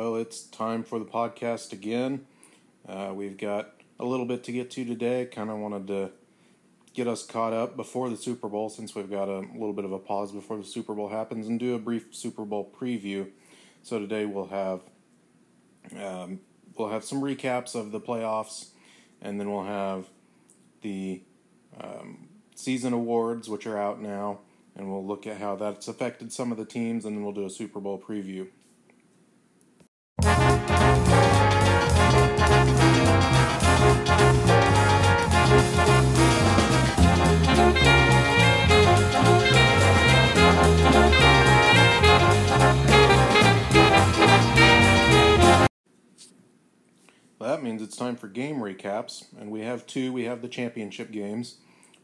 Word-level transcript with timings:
Well, 0.00 0.16
it's 0.16 0.44
time 0.44 0.82
for 0.82 0.98
the 0.98 1.04
podcast 1.04 1.74
again. 1.74 2.24
Uh, 2.88 3.12
we've 3.14 3.36
got 3.36 3.74
a 3.98 4.06
little 4.06 4.24
bit 4.24 4.42
to 4.44 4.52
get 4.52 4.70
to 4.70 4.84
today. 4.86 5.26
Kind 5.26 5.50
of 5.50 5.58
wanted 5.58 5.88
to 5.88 6.10
get 6.94 7.06
us 7.06 7.22
caught 7.22 7.52
up 7.52 7.76
before 7.76 8.08
the 8.08 8.16
Super 8.16 8.48
Bowl 8.48 8.70
since 8.70 8.94
we've 8.94 9.10
got 9.10 9.28
a 9.28 9.40
little 9.40 9.74
bit 9.74 9.84
of 9.84 9.92
a 9.92 9.98
pause 9.98 10.32
before 10.32 10.56
the 10.56 10.64
Super 10.64 10.94
Bowl 10.94 11.10
happens 11.10 11.48
and 11.48 11.60
do 11.60 11.74
a 11.74 11.78
brief 11.78 12.14
Super 12.14 12.46
Bowl 12.46 12.72
preview. 12.80 13.28
So 13.82 13.98
today 13.98 14.24
we'll 14.24 14.46
have 14.46 14.80
um, 15.94 16.40
we'll 16.78 16.88
have 16.88 17.04
some 17.04 17.20
recaps 17.20 17.74
of 17.74 17.92
the 17.92 18.00
playoffs, 18.00 18.68
and 19.20 19.38
then 19.38 19.52
we'll 19.52 19.66
have 19.66 20.06
the 20.80 21.20
um, 21.78 22.30
season 22.54 22.94
awards, 22.94 23.50
which 23.50 23.66
are 23.66 23.76
out 23.76 24.00
now, 24.00 24.38
and 24.74 24.90
we'll 24.90 25.06
look 25.06 25.26
at 25.26 25.36
how 25.36 25.56
that's 25.56 25.88
affected 25.88 26.32
some 26.32 26.50
of 26.50 26.56
the 26.56 26.64
teams, 26.64 27.04
and 27.04 27.18
then 27.18 27.22
we'll 27.22 27.34
do 27.34 27.44
a 27.44 27.50
Super 27.50 27.80
Bowl 27.80 28.02
preview. 28.02 28.46
That 47.50 47.64
means 47.64 47.82
it's 47.82 47.96
time 47.96 48.14
for 48.14 48.28
game 48.28 48.60
recaps, 48.60 49.24
and 49.38 49.50
we 49.50 49.62
have 49.62 49.84
two. 49.84 50.12
We 50.12 50.24
have 50.24 50.40
the 50.40 50.48
championship 50.48 51.10
games. 51.10 51.56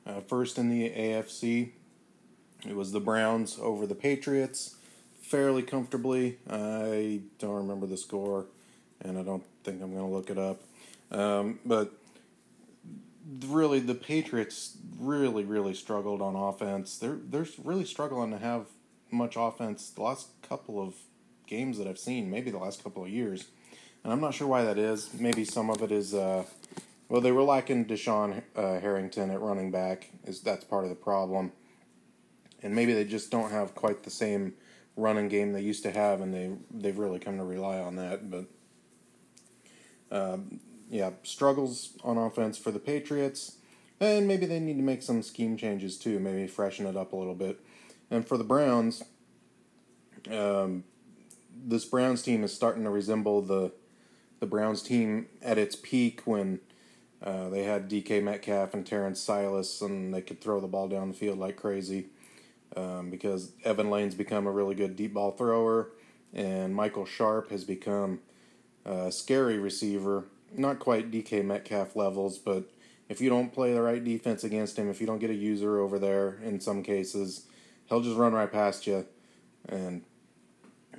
Uh, 0.04 0.20
first 0.20 0.58
in 0.58 0.68
the 0.68 0.90
AFC, 0.90 1.70
it 2.68 2.74
was 2.74 2.90
the 2.90 2.98
Browns 2.98 3.56
over 3.60 3.86
the 3.86 3.94
Patriots, 3.94 4.74
fairly 5.20 5.62
comfortably. 5.62 6.38
I 6.50 7.20
don't 7.38 7.54
remember 7.54 7.86
the 7.86 7.96
score, 7.96 8.46
and 9.00 9.16
I 9.16 9.22
don't 9.22 9.44
think 9.62 9.80
I'm 9.82 9.92
going 9.92 10.04
to 10.04 10.12
look 10.12 10.30
it 10.30 10.38
up. 10.38 10.62
Um, 11.12 11.60
but 11.64 11.92
really, 13.46 13.78
the 13.78 13.94
Patriots 13.94 14.76
really, 14.98 15.44
really 15.44 15.74
struggled 15.74 16.20
on 16.22 16.34
offense. 16.34 16.98
They're 16.98 17.18
they're 17.22 17.46
really 17.62 17.84
struggling 17.84 18.32
to 18.32 18.38
have 18.38 18.66
much 19.12 19.36
offense 19.36 19.90
the 19.90 20.02
last 20.02 20.26
couple 20.42 20.82
of 20.82 20.94
games 21.46 21.78
that 21.78 21.86
I've 21.86 22.00
seen, 22.00 22.32
maybe 22.32 22.50
the 22.50 22.58
last 22.58 22.82
couple 22.82 23.04
of 23.04 23.10
years 23.10 23.44
and 24.06 24.12
I'm 24.12 24.20
not 24.20 24.34
sure 24.34 24.46
why 24.46 24.62
that 24.62 24.78
is. 24.78 25.12
Maybe 25.14 25.44
some 25.44 25.68
of 25.68 25.82
it 25.82 25.90
is, 25.90 26.14
uh, 26.14 26.44
well, 27.08 27.20
they 27.20 27.32
were 27.32 27.42
lacking 27.42 27.86
Deshaun 27.86 28.40
uh, 28.54 28.78
Harrington 28.78 29.32
at 29.32 29.40
running 29.40 29.72
back. 29.72 30.10
Is 30.24 30.40
that's 30.40 30.62
part 30.62 30.84
of 30.84 30.90
the 30.90 30.94
problem, 30.96 31.50
and 32.62 32.72
maybe 32.72 32.92
they 32.92 33.04
just 33.04 33.32
don't 33.32 33.50
have 33.50 33.74
quite 33.74 34.04
the 34.04 34.10
same 34.10 34.54
running 34.94 35.26
game 35.26 35.52
they 35.52 35.60
used 35.60 35.82
to 35.82 35.90
have, 35.90 36.20
and 36.20 36.32
they 36.32 36.52
they've 36.70 36.96
really 36.96 37.18
come 37.18 37.36
to 37.38 37.42
rely 37.42 37.80
on 37.80 37.96
that. 37.96 38.30
But 38.30 38.44
um, 40.12 40.60
yeah, 40.88 41.10
struggles 41.24 41.94
on 42.04 42.16
offense 42.16 42.56
for 42.56 42.70
the 42.70 42.78
Patriots, 42.78 43.56
and 43.98 44.28
maybe 44.28 44.46
they 44.46 44.60
need 44.60 44.76
to 44.76 44.84
make 44.84 45.02
some 45.02 45.20
scheme 45.20 45.56
changes 45.56 45.98
too. 45.98 46.20
Maybe 46.20 46.46
freshen 46.46 46.86
it 46.86 46.96
up 46.96 47.12
a 47.12 47.16
little 47.16 47.34
bit. 47.34 47.58
And 48.08 48.24
for 48.24 48.38
the 48.38 48.44
Browns, 48.44 49.02
um, 50.30 50.84
this 51.52 51.84
Browns 51.84 52.22
team 52.22 52.44
is 52.44 52.54
starting 52.54 52.84
to 52.84 52.90
resemble 52.90 53.42
the 53.42 53.72
the 54.40 54.46
Browns 54.46 54.82
team 54.82 55.26
at 55.42 55.58
its 55.58 55.76
peak 55.76 56.22
when 56.24 56.60
uh, 57.22 57.48
they 57.48 57.64
had 57.64 57.88
DK 57.88 58.22
Metcalf 58.22 58.74
and 58.74 58.86
Terrence 58.86 59.20
Silas, 59.20 59.80
and 59.80 60.12
they 60.12 60.20
could 60.20 60.40
throw 60.40 60.60
the 60.60 60.66
ball 60.66 60.88
down 60.88 61.08
the 61.08 61.14
field 61.14 61.38
like 61.38 61.56
crazy. 61.56 62.06
Um, 62.76 63.10
because 63.10 63.52
Evan 63.64 63.90
Lane's 63.90 64.14
become 64.14 64.46
a 64.46 64.50
really 64.50 64.74
good 64.74 64.96
deep 64.96 65.14
ball 65.14 65.30
thrower, 65.30 65.92
and 66.34 66.74
Michael 66.74 67.06
Sharp 67.06 67.50
has 67.50 67.64
become 67.64 68.20
a 68.84 69.10
scary 69.10 69.58
receiver. 69.58 70.26
Not 70.54 70.78
quite 70.78 71.10
DK 71.10 71.44
Metcalf 71.44 71.96
levels, 71.96 72.38
but 72.38 72.70
if 73.08 73.20
you 73.20 73.30
don't 73.30 73.52
play 73.52 73.72
the 73.72 73.80
right 73.80 74.02
defense 74.02 74.44
against 74.44 74.78
him, 74.78 74.90
if 74.90 75.00
you 75.00 75.06
don't 75.06 75.20
get 75.20 75.30
a 75.30 75.34
user 75.34 75.78
over 75.78 75.98
there 75.98 76.38
in 76.42 76.60
some 76.60 76.82
cases, 76.82 77.46
he'll 77.88 78.02
just 78.02 78.16
run 78.16 78.32
right 78.32 78.50
past 78.50 78.86
you. 78.86 79.06
And 79.68 80.02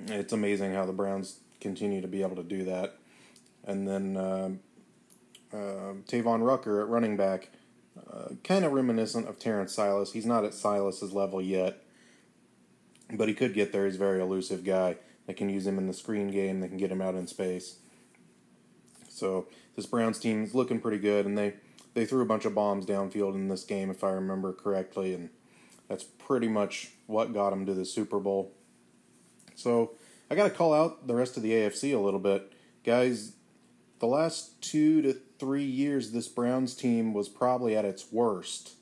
it's 0.06 0.32
amazing 0.32 0.74
how 0.74 0.84
the 0.84 0.92
Browns 0.92 1.40
continue 1.60 2.00
to 2.00 2.08
be 2.08 2.22
able 2.22 2.36
to 2.36 2.42
do 2.42 2.64
that 2.64 2.98
and 3.68 3.86
then 3.86 4.16
uh, 4.16 4.50
uh, 5.52 5.92
Tavon 6.06 6.44
Rucker 6.44 6.80
at 6.80 6.88
running 6.88 7.16
back, 7.16 7.50
uh, 8.10 8.30
kind 8.42 8.64
of 8.64 8.72
reminiscent 8.72 9.28
of 9.28 9.38
Terrence 9.38 9.74
Silas. 9.74 10.12
He's 10.12 10.26
not 10.26 10.44
at 10.44 10.54
Silas's 10.54 11.12
level 11.12 11.40
yet, 11.40 11.84
but 13.12 13.28
he 13.28 13.34
could 13.34 13.52
get 13.54 13.70
there. 13.70 13.84
He's 13.84 13.96
a 13.96 13.98
very 13.98 14.20
elusive 14.20 14.64
guy. 14.64 14.96
They 15.26 15.34
can 15.34 15.50
use 15.50 15.66
him 15.66 15.76
in 15.76 15.86
the 15.86 15.92
screen 15.92 16.28
game. 16.28 16.60
They 16.60 16.68
can 16.68 16.78
get 16.78 16.90
him 16.90 17.02
out 17.02 17.14
in 17.14 17.26
space. 17.26 17.76
So 19.10 19.48
this 19.76 19.84
Browns 19.84 20.18
team 20.18 20.44
is 20.44 20.54
looking 20.54 20.80
pretty 20.80 20.98
good, 20.98 21.26
and 21.26 21.36
they 21.36 21.54
they 21.92 22.06
threw 22.06 22.22
a 22.22 22.26
bunch 22.26 22.46
of 22.46 22.54
bombs 22.54 22.86
downfield 22.86 23.34
in 23.34 23.48
this 23.48 23.64
game, 23.64 23.90
if 23.90 24.02
I 24.02 24.10
remember 24.10 24.52
correctly, 24.54 25.12
and 25.12 25.28
that's 25.88 26.04
pretty 26.04 26.48
much 26.48 26.92
what 27.06 27.34
got 27.34 27.50
them 27.50 27.66
to 27.66 27.74
the 27.74 27.84
Super 27.84 28.18
Bowl. 28.18 28.52
So 29.54 29.92
I 30.30 30.36
got 30.36 30.44
to 30.44 30.50
call 30.50 30.72
out 30.72 31.06
the 31.06 31.14
rest 31.14 31.36
of 31.36 31.42
the 31.42 31.50
AFC 31.50 31.94
a 31.94 31.98
little 31.98 32.20
bit, 32.20 32.52
guys 32.84 33.32
the 33.98 34.06
last 34.06 34.60
two 34.62 35.02
to 35.02 35.14
three 35.38 35.64
years, 35.64 36.12
this 36.12 36.28
Browns 36.28 36.74
team 36.74 37.12
was 37.12 37.28
probably 37.28 37.76
at 37.76 37.84
its 37.84 38.12
worst, 38.12 38.74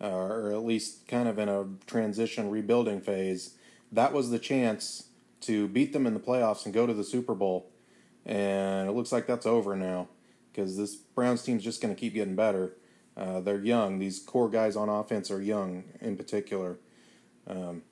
uh, 0.00 0.08
or 0.08 0.52
at 0.52 0.64
least 0.64 1.06
kind 1.06 1.28
of 1.28 1.38
in 1.38 1.48
a 1.48 1.66
transition 1.86 2.50
rebuilding 2.50 3.00
phase. 3.00 3.54
That 3.92 4.12
was 4.12 4.30
the 4.30 4.38
chance 4.38 5.08
to 5.42 5.68
beat 5.68 5.92
them 5.92 6.06
in 6.06 6.14
the 6.14 6.20
playoffs 6.20 6.64
and 6.64 6.74
go 6.74 6.86
to 6.86 6.94
the 6.94 7.04
Super 7.04 7.34
Bowl. 7.34 7.70
And 8.24 8.88
it 8.88 8.92
looks 8.92 9.12
like 9.12 9.26
that's 9.26 9.46
over 9.46 9.76
now 9.76 10.08
because 10.50 10.76
this 10.76 10.94
Browns 10.94 11.42
team's 11.42 11.62
just 11.62 11.82
going 11.82 11.94
to 11.94 12.00
keep 12.00 12.14
getting 12.14 12.34
better. 12.34 12.72
Uh, 13.16 13.40
they're 13.40 13.60
young. 13.60 13.98
These 13.98 14.20
core 14.20 14.48
guys 14.48 14.76
on 14.76 14.88
offense 14.88 15.30
are 15.30 15.40
young 15.40 15.84
in 16.00 16.16
particular. 16.16 16.78
Um, 17.46 17.82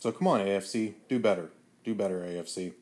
so 0.00 0.10
come 0.12 0.26
on, 0.26 0.40
AFC, 0.40 0.94
do 1.08 1.18
better. 1.18 1.50
Do 1.84 1.94
better, 1.94 2.20
AFC. 2.20 2.72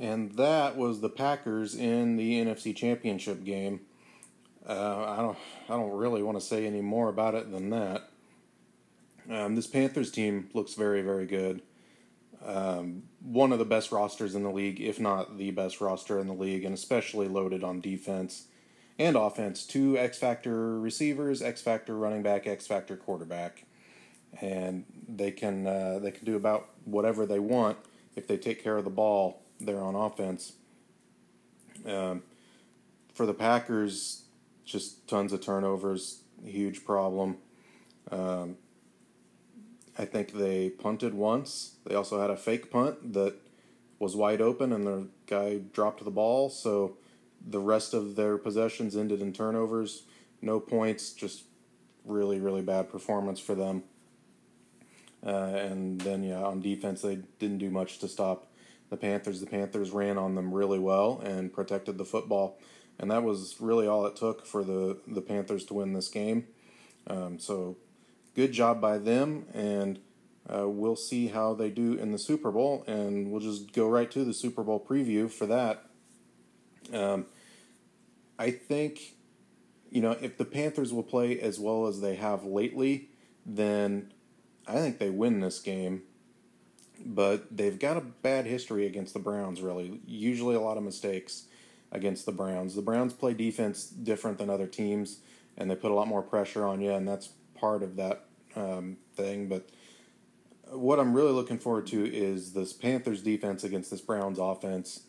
And 0.00 0.32
that 0.36 0.76
was 0.76 1.02
the 1.02 1.10
Packers 1.10 1.74
in 1.74 2.16
the 2.16 2.42
NFC 2.42 2.74
Championship 2.74 3.44
game. 3.44 3.82
Uh, 4.66 5.04
I 5.06 5.16
don't, 5.16 5.38
I 5.68 5.76
don't 5.76 5.92
really 5.92 6.22
want 6.22 6.40
to 6.40 6.44
say 6.44 6.66
any 6.66 6.80
more 6.80 7.10
about 7.10 7.34
it 7.34 7.52
than 7.52 7.68
that. 7.70 8.08
Um, 9.30 9.54
this 9.54 9.66
Panthers 9.66 10.10
team 10.10 10.48
looks 10.54 10.72
very, 10.72 11.02
very 11.02 11.26
good. 11.26 11.60
Um, 12.42 13.02
one 13.22 13.52
of 13.52 13.58
the 13.58 13.66
best 13.66 13.92
rosters 13.92 14.34
in 14.34 14.42
the 14.42 14.50
league, 14.50 14.80
if 14.80 14.98
not 14.98 15.36
the 15.36 15.50
best 15.50 15.82
roster 15.82 16.18
in 16.18 16.26
the 16.26 16.34
league, 16.34 16.64
and 16.64 16.72
especially 16.72 17.28
loaded 17.28 17.62
on 17.62 17.82
defense 17.82 18.46
and 18.98 19.16
offense. 19.16 19.66
Two 19.66 19.98
X 19.98 20.16
Factor 20.16 20.80
receivers, 20.80 21.42
X 21.42 21.60
Factor 21.60 21.94
running 21.94 22.22
back, 22.22 22.46
X 22.46 22.66
Factor 22.66 22.96
quarterback, 22.96 23.66
and 24.40 24.86
they 25.06 25.30
can 25.30 25.66
uh, 25.66 25.98
they 26.00 26.10
can 26.10 26.24
do 26.24 26.36
about 26.36 26.70
whatever 26.86 27.26
they 27.26 27.38
want 27.38 27.76
if 28.16 28.26
they 28.26 28.38
take 28.38 28.62
care 28.62 28.78
of 28.78 28.84
the 28.84 28.90
ball 28.90 29.42
there 29.60 29.82
on 29.82 29.94
offense. 29.94 30.54
Um, 31.86 32.22
for 33.14 33.26
the 33.26 33.34
Packers, 33.34 34.24
just 34.64 35.06
tons 35.08 35.32
of 35.32 35.40
turnovers, 35.40 36.22
huge 36.44 36.84
problem. 36.84 37.36
Um, 38.10 38.56
I 39.98 40.04
think 40.04 40.32
they 40.32 40.70
punted 40.70 41.14
once. 41.14 41.76
They 41.84 41.94
also 41.94 42.20
had 42.20 42.30
a 42.30 42.36
fake 42.36 42.70
punt 42.70 43.12
that 43.12 43.34
was 43.98 44.16
wide 44.16 44.40
open, 44.40 44.72
and 44.72 44.86
the 44.86 45.08
guy 45.26 45.58
dropped 45.58 46.02
the 46.04 46.10
ball. 46.10 46.48
So 46.48 46.96
the 47.46 47.60
rest 47.60 47.92
of 47.92 48.16
their 48.16 48.38
possessions 48.38 48.96
ended 48.96 49.20
in 49.20 49.32
turnovers. 49.32 50.04
No 50.40 50.58
points, 50.58 51.12
just 51.12 51.44
really, 52.04 52.40
really 52.40 52.62
bad 52.62 52.90
performance 52.90 53.38
for 53.38 53.54
them. 53.54 53.82
Uh, 55.24 55.52
and 55.54 56.00
then, 56.00 56.22
yeah, 56.22 56.42
on 56.42 56.62
defense, 56.62 57.02
they 57.02 57.16
didn't 57.38 57.58
do 57.58 57.70
much 57.70 57.98
to 57.98 58.08
stop 58.08 58.46
the 58.90 58.96
Panthers. 58.96 59.40
The 59.40 59.46
Panthers 59.46 59.90
ran 59.90 60.18
on 60.18 60.34
them 60.34 60.52
really 60.52 60.78
well 60.78 61.20
and 61.24 61.52
protected 61.52 61.96
the 61.96 62.04
football, 62.04 62.58
and 62.98 63.10
that 63.10 63.22
was 63.22 63.56
really 63.60 63.86
all 63.86 64.04
it 64.06 64.16
took 64.16 64.46
for 64.46 64.62
the 64.62 64.98
the 65.06 65.22
Panthers 65.22 65.64
to 65.66 65.74
win 65.74 65.92
this 65.92 66.08
game. 66.08 66.46
Um, 67.06 67.38
so, 67.38 67.78
good 68.34 68.52
job 68.52 68.80
by 68.80 68.98
them, 68.98 69.46
and 69.54 70.00
uh, 70.48 70.68
we'll 70.68 70.96
see 70.96 71.28
how 71.28 71.54
they 71.54 71.70
do 71.70 71.94
in 71.94 72.12
the 72.12 72.18
Super 72.18 72.50
Bowl, 72.50 72.84
and 72.86 73.30
we'll 73.30 73.40
just 73.40 73.72
go 73.72 73.88
right 73.88 74.10
to 74.10 74.24
the 74.24 74.34
Super 74.34 74.62
Bowl 74.62 74.84
preview 74.86 75.30
for 75.30 75.46
that. 75.46 75.86
Um, 76.92 77.26
I 78.38 78.50
think, 78.50 79.16
you 79.90 80.00
know, 80.00 80.12
if 80.20 80.38
the 80.38 80.44
Panthers 80.44 80.92
will 80.92 81.02
play 81.02 81.38
as 81.38 81.60
well 81.60 81.86
as 81.86 82.00
they 82.00 82.16
have 82.16 82.44
lately, 82.44 83.10
then 83.46 84.12
I 84.66 84.74
think 84.74 84.98
they 84.98 85.10
win 85.10 85.40
this 85.40 85.60
game 85.60 86.02
but 87.04 87.56
they've 87.56 87.78
got 87.78 87.96
a 87.96 88.00
bad 88.00 88.46
history 88.46 88.86
against 88.86 89.14
the 89.14 89.20
Browns, 89.20 89.60
really. 89.60 90.00
Usually 90.06 90.54
a 90.54 90.60
lot 90.60 90.76
of 90.76 90.82
mistakes 90.82 91.44
against 91.92 92.26
the 92.26 92.32
Browns. 92.32 92.74
The 92.74 92.82
Browns 92.82 93.12
play 93.12 93.34
defense 93.34 93.86
different 93.86 94.38
than 94.38 94.50
other 94.50 94.66
teams, 94.66 95.18
and 95.56 95.70
they 95.70 95.74
put 95.74 95.90
a 95.90 95.94
lot 95.94 96.08
more 96.08 96.22
pressure 96.22 96.66
on 96.66 96.80
you, 96.80 96.92
and 96.92 97.06
that's 97.06 97.30
part 97.54 97.82
of 97.82 97.96
that 97.96 98.24
um, 98.56 98.96
thing. 99.16 99.48
But 99.48 99.68
what 100.70 101.00
I'm 101.00 101.14
really 101.14 101.32
looking 101.32 101.58
forward 101.58 101.86
to 101.88 102.04
is 102.04 102.52
this 102.52 102.72
Panthers 102.72 103.22
defense 103.22 103.64
against 103.64 103.90
this 103.90 104.00
Browns 104.00 104.38
offense, 104.38 105.02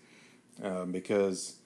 um, 0.63 0.91
because 0.91 1.57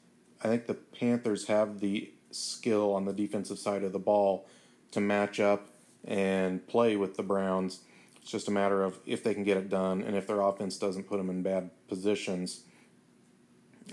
I 0.44 0.48
think 0.48 0.66
the 0.66 0.74
Panthers 0.74 1.48
have 1.48 1.80
the 1.80 2.12
skill 2.32 2.94
on 2.94 3.06
the 3.06 3.14
defensive 3.14 3.58
side 3.60 3.84
of 3.84 3.94
the 3.94 4.00
ball 4.00 4.48
to 4.92 5.00
match 5.00 5.40
up 5.40 5.70
and 6.04 6.66
play 6.68 6.96
with 6.96 7.16
the 7.16 7.24
Browns. 7.24 7.80
It's 8.26 8.32
just 8.32 8.48
a 8.48 8.52
matter 8.52 8.82
of 8.82 8.98
if 9.06 9.24
they 9.24 9.36
can 9.36 9.44
get 9.44 9.56
it 9.56 9.70
done 9.70 10.02
and 10.02 10.16
if 10.16 10.26
their 10.26 10.42
offense 10.42 10.78
doesn't 10.78 11.04
put 11.04 11.18
them 11.18 11.30
in 11.30 11.44
bad 11.44 11.70
positions. 11.88 12.62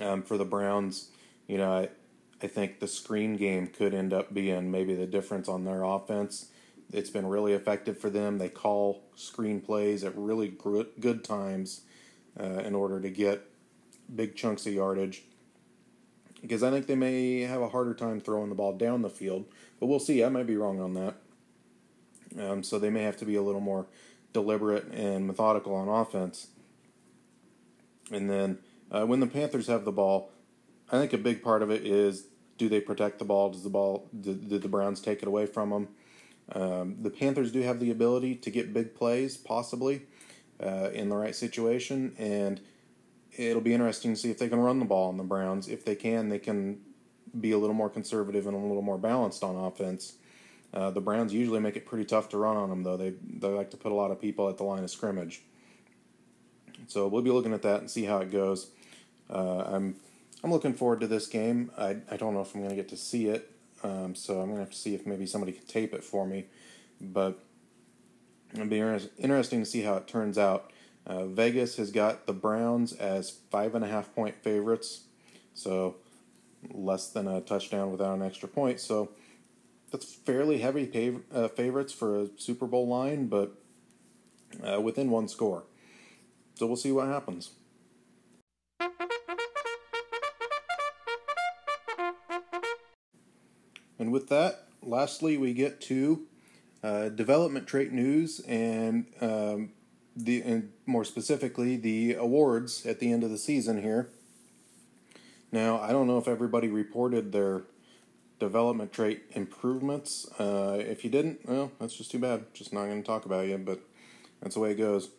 Um, 0.00 0.22
for 0.22 0.38
the 0.38 0.44
Browns, 0.46 1.10
you 1.46 1.58
know, 1.58 1.70
I, 1.70 1.90
I 2.42 2.46
think 2.46 2.80
the 2.80 2.88
screen 2.88 3.36
game 3.36 3.66
could 3.66 3.92
end 3.92 4.14
up 4.14 4.32
being 4.32 4.70
maybe 4.70 4.94
the 4.94 5.04
difference 5.04 5.50
on 5.50 5.66
their 5.66 5.82
offense. 5.82 6.46
It's 6.90 7.10
been 7.10 7.26
really 7.26 7.52
effective 7.52 7.98
for 7.98 8.08
them. 8.08 8.38
They 8.38 8.48
call 8.48 9.02
screen 9.16 9.60
plays 9.60 10.02
at 10.02 10.16
really 10.16 10.48
good 10.48 11.24
times 11.24 11.82
uh, 12.40 12.62
in 12.64 12.74
order 12.74 13.02
to 13.02 13.10
get 13.10 13.46
big 14.16 14.34
chunks 14.34 14.66
of 14.66 14.72
yardage. 14.72 15.24
Because 16.40 16.62
I 16.62 16.70
think 16.70 16.86
they 16.86 16.96
may 16.96 17.40
have 17.40 17.60
a 17.60 17.68
harder 17.68 17.92
time 17.92 18.18
throwing 18.18 18.48
the 18.48 18.54
ball 18.54 18.72
down 18.78 19.02
the 19.02 19.10
field, 19.10 19.44
but 19.78 19.88
we'll 19.88 20.00
see. 20.00 20.24
I 20.24 20.30
might 20.30 20.46
be 20.46 20.56
wrong 20.56 20.80
on 20.80 20.94
that. 20.94 21.16
Um, 22.40 22.62
so 22.62 22.78
they 22.78 22.88
may 22.88 23.02
have 23.02 23.18
to 23.18 23.26
be 23.26 23.34
a 23.34 23.42
little 23.42 23.60
more 23.60 23.84
deliberate 24.32 24.86
and 24.92 25.26
methodical 25.26 25.74
on 25.74 25.88
offense. 25.88 26.48
And 28.10 28.28
then 28.28 28.58
uh, 28.90 29.04
when 29.06 29.20
the 29.20 29.26
Panthers 29.26 29.66
have 29.68 29.84
the 29.84 29.92
ball, 29.92 30.30
I 30.90 30.98
think 30.98 31.12
a 31.12 31.18
big 31.18 31.42
part 31.42 31.62
of 31.62 31.70
it 31.70 31.86
is 31.86 32.26
do 32.58 32.68
they 32.68 32.80
protect 32.80 33.18
the 33.18 33.24
ball? 33.24 33.50
Does 33.50 33.62
the 33.62 33.70
ball 33.70 34.08
did, 34.18 34.48
the 34.50 34.68
Browns 34.68 35.00
take 35.00 35.22
it 35.22 35.28
away 35.28 35.46
from 35.46 35.70
them? 35.70 35.88
Um, 36.52 36.96
the 37.00 37.10
Panthers 37.10 37.50
do 37.50 37.62
have 37.62 37.80
the 37.80 37.90
ability 37.90 38.36
to 38.36 38.50
get 38.50 38.74
big 38.74 38.94
plays, 38.94 39.36
possibly 39.36 40.02
uh, 40.62 40.90
in 40.92 41.08
the 41.08 41.16
right 41.16 41.34
situation, 41.34 42.14
and 42.18 42.60
it'll 43.36 43.62
be 43.62 43.72
interesting 43.72 44.12
to 44.12 44.20
see 44.20 44.30
if 44.30 44.38
they 44.38 44.48
can 44.48 44.60
run 44.60 44.78
the 44.78 44.84
ball 44.84 45.08
on 45.08 45.16
the 45.16 45.24
Browns. 45.24 45.68
If 45.68 45.84
they 45.84 45.94
can, 45.94 46.28
they 46.28 46.38
can 46.38 46.80
be 47.40 47.52
a 47.52 47.58
little 47.58 47.74
more 47.74 47.88
conservative 47.88 48.46
and 48.46 48.54
a 48.54 48.58
little 48.58 48.82
more 48.82 48.98
balanced 48.98 49.42
on 49.42 49.56
offense. 49.56 50.14
Uh, 50.72 50.90
the 50.90 51.00
Browns 51.00 51.34
usually 51.34 51.60
make 51.60 51.76
it 51.76 51.84
pretty 51.84 52.04
tough 52.04 52.30
to 52.30 52.38
run 52.38 52.56
on 52.56 52.70
them, 52.70 52.82
though. 52.82 52.96
They 52.96 53.10
they 53.10 53.48
like 53.48 53.70
to 53.72 53.76
put 53.76 53.92
a 53.92 53.94
lot 53.94 54.10
of 54.10 54.20
people 54.20 54.48
at 54.48 54.56
the 54.56 54.64
line 54.64 54.82
of 54.82 54.90
scrimmage. 54.90 55.42
So 56.88 57.08
we'll 57.08 57.22
be 57.22 57.30
looking 57.30 57.52
at 57.52 57.62
that 57.62 57.80
and 57.80 57.90
see 57.90 58.04
how 58.04 58.18
it 58.18 58.30
goes. 58.30 58.70
Uh, 59.30 59.64
I'm 59.66 59.96
I'm 60.42 60.50
looking 60.50 60.74
forward 60.74 61.00
to 61.00 61.06
this 61.06 61.26
game. 61.26 61.70
I, 61.78 61.98
I 62.10 62.16
don't 62.16 62.34
know 62.34 62.40
if 62.40 62.54
I'm 62.54 62.60
going 62.60 62.70
to 62.70 62.76
get 62.76 62.88
to 62.88 62.96
see 62.96 63.26
it, 63.28 63.50
um, 63.84 64.14
so 64.14 64.40
I'm 64.40 64.46
going 64.46 64.56
to 64.56 64.64
have 64.64 64.70
to 64.70 64.76
see 64.76 64.94
if 64.94 65.06
maybe 65.06 65.26
somebody 65.26 65.52
can 65.52 65.66
tape 65.66 65.94
it 65.94 66.02
for 66.02 66.26
me. 66.26 66.46
But 67.00 67.38
it'll 68.52 68.66
be 68.66 68.80
interesting 68.80 69.60
to 69.60 69.66
see 69.66 69.82
how 69.82 69.94
it 69.94 70.08
turns 70.08 70.38
out. 70.38 70.72
Uh, 71.06 71.26
Vegas 71.26 71.76
has 71.76 71.90
got 71.90 72.26
the 72.26 72.32
Browns 72.32 72.92
as 72.92 73.30
five 73.50 73.74
and 73.74 73.84
a 73.84 73.88
half 73.88 74.14
point 74.14 74.36
favorites, 74.42 75.02
so 75.54 75.96
less 76.70 77.08
than 77.08 77.26
a 77.26 77.40
touchdown 77.40 77.90
without 77.90 78.14
an 78.14 78.22
extra 78.22 78.48
point. 78.48 78.80
So 78.80 79.10
that's 79.92 80.14
fairly 80.14 80.58
heavy 80.58 80.86
pav- 80.86 81.22
uh, 81.32 81.48
favorites 81.48 81.92
for 81.92 82.18
a 82.18 82.28
Super 82.38 82.66
Bowl 82.66 82.88
line, 82.88 83.26
but 83.26 83.52
uh, 84.66 84.80
within 84.80 85.10
one 85.10 85.28
score. 85.28 85.64
So 86.54 86.66
we'll 86.66 86.76
see 86.76 86.92
what 86.92 87.06
happens. 87.06 87.50
And 93.98 94.10
with 94.10 94.28
that, 94.30 94.66
lastly, 94.82 95.36
we 95.36 95.52
get 95.52 95.80
to 95.82 96.26
uh, 96.82 97.08
development 97.10 97.68
trait 97.68 97.92
news 97.92 98.40
and 98.40 99.06
um, 99.20 99.70
the 100.16 100.42
and 100.42 100.72
more 100.86 101.04
specifically 101.04 101.76
the 101.76 102.14
awards 102.14 102.84
at 102.84 102.98
the 102.98 103.12
end 103.12 103.22
of 103.22 103.30
the 103.30 103.38
season 103.38 103.80
here. 103.80 104.10
Now, 105.52 105.78
I 105.78 105.92
don't 105.92 106.06
know 106.06 106.18
if 106.18 106.26
everybody 106.26 106.68
reported 106.68 107.30
their 107.30 107.62
development 108.42 108.92
trait 108.92 109.22
improvements. 109.30 110.28
Uh, 110.36 110.76
if 110.80 111.04
you 111.04 111.10
didn't, 111.10 111.48
well, 111.48 111.70
that's 111.78 111.94
just 111.94 112.10
too 112.10 112.18
bad. 112.18 112.52
Just 112.52 112.72
not 112.72 112.86
going 112.86 113.00
to 113.00 113.06
talk 113.06 113.24
about 113.24 113.46
you, 113.46 113.56
but 113.56 113.80
that's 114.40 114.54
the 114.54 114.60
way 114.60 114.72
it 114.72 114.78
goes. 114.78 115.10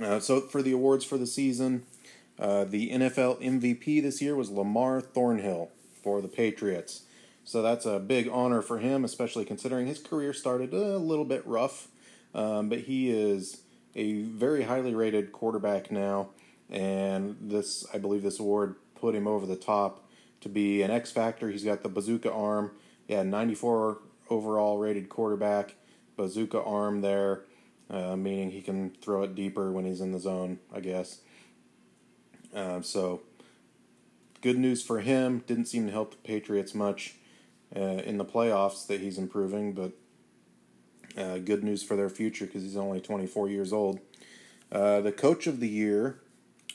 Uh, 0.00 0.20
so 0.20 0.42
for 0.42 0.60
the 0.60 0.72
awards 0.72 1.02
for 1.02 1.16
the 1.16 1.26
season, 1.26 1.86
uh, 2.38 2.64
the 2.64 2.90
NFL 2.90 3.40
MVP 3.40 4.02
this 4.02 4.20
year 4.20 4.36
was 4.36 4.50
Lamar 4.50 5.00
Thornhill 5.00 5.70
for 6.02 6.20
the 6.20 6.28
Patriots. 6.28 7.04
So 7.42 7.62
that's 7.62 7.86
a 7.86 7.98
big 7.98 8.28
honor 8.28 8.60
for 8.60 8.78
him, 8.78 9.02
especially 9.02 9.46
considering 9.46 9.86
his 9.86 9.98
career 9.98 10.34
started 10.34 10.74
a 10.74 10.98
little 10.98 11.24
bit 11.24 11.44
rough. 11.46 11.88
Um, 12.34 12.68
but 12.68 12.80
he 12.80 13.10
is 13.10 13.62
a 13.96 14.20
very 14.22 14.64
highly 14.64 14.94
rated 14.94 15.32
quarterback 15.32 15.90
now, 15.90 16.28
and 16.68 17.36
this 17.40 17.86
I 17.92 17.98
believe 17.98 18.22
this 18.22 18.38
award 18.38 18.76
put 18.94 19.14
him 19.14 19.26
over 19.26 19.46
the 19.46 19.56
top 19.56 20.09
to 20.40 20.48
be 20.48 20.82
an 20.82 20.90
X 20.90 21.10
factor. 21.10 21.50
He's 21.50 21.64
got 21.64 21.82
the 21.82 21.88
bazooka 21.88 22.32
arm. 22.32 22.72
Yeah, 23.08 23.22
94 23.22 23.98
overall 24.28 24.78
rated 24.78 25.08
quarterback, 25.08 25.74
bazooka 26.16 26.62
arm 26.62 27.00
there, 27.00 27.42
uh, 27.90 28.16
meaning 28.16 28.50
he 28.52 28.62
can 28.62 28.90
throw 28.90 29.22
it 29.24 29.34
deeper 29.34 29.72
when 29.72 29.84
he's 29.84 30.00
in 30.00 30.12
the 30.12 30.20
zone, 30.20 30.60
I 30.72 30.80
guess. 30.80 31.20
Uh, 32.54 32.80
so, 32.82 33.22
good 34.40 34.58
news 34.58 34.82
for 34.82 35.00
him. 35.00 35.42
Didn't 35.46 35.66
seem 35.66 35.86
to 35.86 35.92
help 35.92 36.12
the 36.12 36.16
Patriots 36.18 36.74
much 36.74 37.16
uh, 37.74 37.80
in 37.80 38.16
the 38.16 38.24
playoffs 38.24 38.86
that 38.86 39.00
he's 39.00 39.18
improving, 39.18 39.72
but 39.72 39.92
uh, 41.16 41.38
good 41.38 41.64
news 41.64 41.82
for 41.82 41.96
their 41.96 42.08
future 42.08 42.46
because 42.46 42.62
he's 42.62 42.76
only 42.76 43.00
24 43.00 43.48
years 43.48 43.72
old. 43.72 43.98
Uh, 44.70 45.00
the 45.00 45.12
coach 45.12 45.48
of 45.48 45.58
the 45.58 45.68
year 45.68 46.20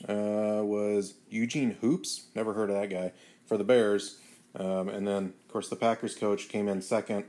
uh, 0.06 0.60
was 0.62 1.14
Eugene 1.30 1.78
Hoops. 1.80 2.26
Never 2.34 2.52
heard 2.52 2.68
of 2.68 2.76
that 2.76 2.90
guy 2.90 3.12
for 3.46 3.56
the 3.56 3.64
Bears. 3.64 4.18
Um, 4.54 4.88
and 4.88 5.06
then, 5.06 5.34
of 5.44 5.48
course, 5.52 5.68
the 5.68 5.76
Packers 5.76 6.14
coach 6.14 6.48
came 6.48 6.68
in 6.68 6.82
second. 6.82 7.24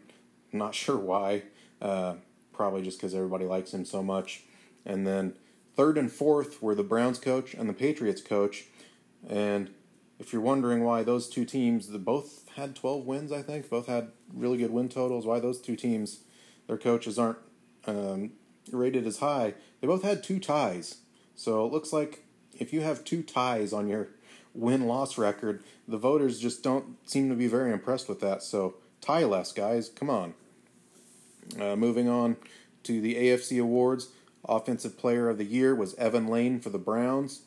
Not 0.52 0.76
sure 0.84 0.98
why. 0.98 1.44
Uh, 1.82 2.16
probably 2.54 2.82
just 2.82 2.98
because 2.98 3.14
everybody 3.14 3.46
likes 3.46 3.74
him 3.74 3.86
so 3.86 4.02
much. 4.02 4.44
And 4.86 5.06
then 5.06 5.34
third 5.76 5.98
and 5.98 6.12
fourth 6.12 6.62
were 6.62 6.74
the 6.74 6.84
Browns 6.84 7.20
coach 7.20 7.54
and 7.54 7.70
the 7.70 7.74
Patriots 7.74 8.22
coach. 8.22 8.66
And 9.30 9.70
if 10.20 10.34
you're 10.34 10.42
wondering 10.42 10.84
why 10.84 11.04
those 11.04 11.30
two 11.30 11.46
teams, 11.46 11.88
the 11.88 12.00
both 12.00 12.50
had 12.56 12.76
12 12.76 13.06
wins, 13.06 13.32
I 13.32 13.44
think, 13.44 13.70
both 13.70 13.86
had 13.86 14.12
really 14.34 14.58
good 14.58 14.72
win 14.72 14.90
totals, 14.90 15.26
why 15.26 15.40
those 15.40 15.62
two 15.62 15.76
teams, 15.76 16.22
their 16.66 16.78
coaches 16.78 17.20
aren't 17.20 17.38
um, 17.86 18.32
rated 18.72 19.06
as 19.06 19.20
high, 19.20 19.54
they 19.80 19.88
both 19.88 20.04
had 20.04 20.24
two 20.24 20.40
ties. 20.40 20.98
So 21.36 21.66
it 21.66 21.72
looks 21.72 21.94
like 21.94 22.26
if 22.58 22.74
you 22.74 22.82
have 22.82 23.04
two 23.04 23.22
ties 23.22 23.72
on 23.72 23.88
your 23.88 24.10
win 24.58 24.88
loss 24.88 25.18
record, 25.18 25.64
the 25.88 25.98
voters 25.98 26.40
just 26.40 26.64
don't 26.64 26.98
seem 27.08 27.30
to 27.30 27.36
be 27.36 27.48
very 27.48 27.72
impressed 27.72 28.10
with 28.10 28.20
that. 28.20 28.44
So 28.44 28.76
tie 29.00 29.24
less, 29.24 29.54
guys. 29.54 29.90
Come 29.90 30.10
on. 30.10 30.34
Uh, 31.60 31.76
moving 31.76 32.10
on 32.10 32.36
to 32.84 33.00
the 33.00 33.16
AFC 33.16 33.62
awards, 33.62 34.10
Offensive 34.48 34.98
Player 34.98 35.30
of 35.30 35.38
the 35.38 35.46
Year 35.46 35.74
was 35.76 35.96
Evan 35.96 36.28
Lane 36.28 36.60
for 36.60 36.70
the 36.70 36.78
Browns. 36.78 37.42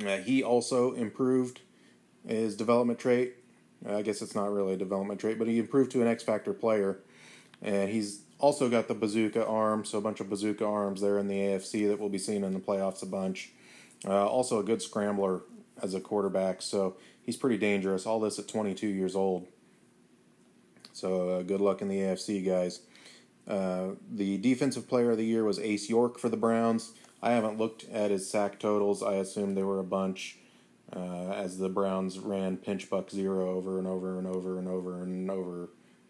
Uh, 0.00 0.18
he 0.18 0.42
also 0.42 0.92
improved 0.92 1.60
his 2.26 2.56
development 2.56 2.98
trait. 2.98 3.34
Uh, 3.86 3.96
I 3.96 4.02
guess 4.02 4.22
it's 4.22 4.34
not 4.34 4.52
really 4.52 4.74
a 4.74 4.76
development 4.76 5.20
trait, 5.20 5.38
but 5.38 5.48
he 5.48 5.58
improved 5.58 5.90
to 5.92 6.02
an 6.02 6.08
X 6.08 6.22
Factor 6.22 6.52
player. 6.52 6.98
And 7.62 7.90
he's 7.90 8.22
also 8.38 8.68
got 8.68 8.88
the 8.88 8.94
bazooka 8.94 9.46
arm, 9.46 9.84
so 9.84 9.98
a 9.98 10.00
bunch 10.00 10.20
of 10.20 10.28
bazooka 10.28 10.64
arms 10.64 11.00
there 11.00 11.18
in 11.18 11.28
the 11.28 11.38
AFC 11.38 11.88
that 11.88 11.98
we'll 11.98 12.08
be 12.08 12.18
seeing 12.18 12.44
in 12.44 12.52
the 12.52 12.60
playoffs 12.60 13.02
a 13.02 13.06
bunch. 13.06 13.52
Uh, 14.06 14.26
also, 14.26 14.58
a 14.58 14.62
good 14.62 14.82
scrambler 14.82 15.42
as 15.82 15.94
a 15.94 16.00
quarterback, 16.00 16.62
so 16.62 16.96
he's 17.22 17.36
pretty 17.36 17.58
dangerous. 17.58 18.06
All 18.06 18.20
this 18.20 18.38
at 18.38 18.48
22 18.48 18.86
years 18.86 19.16
old. 19.16 19.46
So, 20.92 21.30
uh, 21.30 21.42
good 21.42 21.60
luck 21.60 21.82
in 21.82 21.88
the 21.88 21.98
AFC, 21.98 22.44
guys. 22.44 22.80
Uh, 23.46 23.90
the 24.10 24.38
defensive 24.38 24.88
player 24.88 25.10
of 25.10 25.18
the 25.18 25.24
year 25.24 25.44
was 25.44 25.58
Ace 25.58 25.90
York 25.90 26.18
for 26.18 26.28
the 26.28 26.36
Browns. 26.36 26.92
I 27.22 27.32
haven't 27.32 27.58
looked 27.58 27.84
at 27.90 28.10
his 28.10 28.28
sack 28.30 28.58
totals. 28.58 29.02
I 29.02 29.14
assume 29.14 29.54
there 29.54 29.66
were 29.66 29.80
a 29.80 29.84
bunch 29.84 30.38
uh, 30.94 31.32
as 31.32 31.58
the 31.58 31.68
Browns 31.68 32.18
ran 32.18 32.56
pinch 32.56 32.88
buck 32.88 33.10
zero 33.10 33.50
over 33.50 33.78
and 33.78 33.86
over 33.86 34.18
and 34.18 34.26
over 34.26 34.58
and 34.58 34.68
over 34.68 35.02
and 35.02 35.30
over 35.30 35.68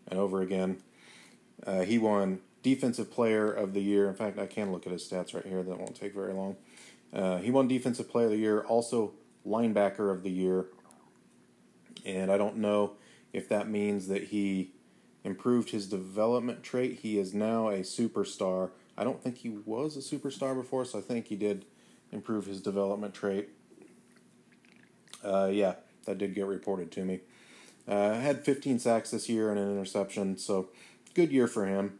and 0.09 0.19
over 0.19 0.43
again. 0.43 0.79
Uh, 1.67 1.83
he 1.83 1.99
won 1.99 2.41
Defensive 2.63 3.11
Player 3.11 3.53
of 3.53 3.75
the 3.75 3.81
Year. 3.81 4.09
In 4.09 4.15
fact, 4.15 4.39
I 4.39 4.47
can 4.47 4.73
look 4.73 4.87
at 4.87 4.93
his 4.93 5.09
stats 5.09 5.35
right 5.35 5.47
here. 5.47 5.63
That 5.63 5.79
won't 5.79 5.95
take 5.95 6.15
very 6.15 6.33
long. 6.33 6.57
Uh, 7.13 7.39
he 7.39 7.51
won 7.51 7.69
Defensive 7.69 8.09
Player 8.09 8.27
of 8.27 8.33
the 8.33 8.39
Year, 8.39 8.61
also 8.63 9.13
Linebacker 9.47 10.11
of 10.11 10.23
the 10.23 10.31
Year. 10.31 10.67
And 12.05 12.31
I 12.31 12.37
don't 12.37 12.57
know 12.57 12.93
if 13.33 13.49
that 13.49 13.69
means 13.69 14.09
that 14.09 14.25
he 14.25 14.73
improved 15.25 15.71
his 15.71 15.87
development 15.87 16.63
trait. 16.63 17.01
He 17.01 17.19
is 17.19 17.35
now 17.35 17.69
a 17.69 17.81
superstar. 17.81 18.71
I 18.97 19.05
don't 19.05 19.23
think 19.23 19.39
he 19.39 19.49
was 19.49 19.97
a 19.97 20.01
superstar 20.01 20.55
before, 20.55 20.85
so 20.85 20.99
I 20.99 21.03
think 21.03 21.27
he 21.29 21.37
did 21.37 21.65
improve 22.13 22.47
his 22.47 22.61
development 22.61 23.15
trait. 23.15 23.49
Uh, 25.25 25.49
yeah, 25.51 25.75
that 26.05 26.19
did 26.19 26.35
get 26.35 26.47
reported 26.47 26.93
to 26.93 27.05
me. 27.05 27.21
Uh, 27.89 28.15
had 28.15 28.45
15 28.45 28.79
sacks 28.79 29.11
this 29.11 29.29
year 29.29 29.51
and 29.51 29.59
an 29.59 29.71
interception, 29.71 30.39
so 30.39 30.69
good 31.15 31.33
year 31.33 31.47
for 31.47 31.67
him. 31.67 31.99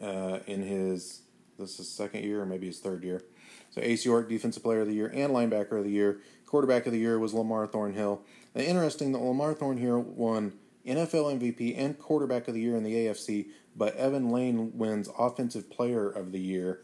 Uh, 0.00 0.38
in 0.46 0.62
his 0.62 1.20
this 1.58 1.78
is 1.78 1.90
second 1.90 2.24
year 2.24 2.40
or 2.40 2.46
maybe 2.46 2.66
his 2.66 2.78
third 2.78 3.04
year. 3.04 3.22
So 3.70 3.80
Ace 3.82 4.04
York, 4.04 4.28
Defensive 4.28 4.62
Player 4.62 4.80
of 4.80 4.88
the 4.88 4.94
Year 4.94 5.10
and 5.14 5.32
Linebacker 5.32 5.78
of 5.78 5.84
the 5.84 5.90
Year. 5.90 6.20
Quarterback 6.46 6.86
of 6.86 6.92
the 6.92 6.98
Year 6.98 7.18
was 7.18 7.34
Lamar 7.34 7.66
Thornhill. 7.66 8.22
Interesting 8.54 9.12
that 9.12 9.20
Lamar 9.20 9.54
Thornhill 9.54 10.02
won 10.02 10.54
NFL 10.86 11.38
MVP 11.38 11.74
and 11.78 11.98
Quarterback 11.98 12.48
of 12.48 12.54
the 12.54 12.60
Year 12.60 12.76
in 12.76 12.82
the 12.82 12.94
AFC, 12.94 13.46
but 13.76 13.94
Evan 13.96 14.30
Lane 14.30 14.76
wins 14.76 15.08
Offensive 15.18 15.70
Player 15.70 16.08
of 16.08 16.32
the 16.32 16.40
Year. 16.40 16.80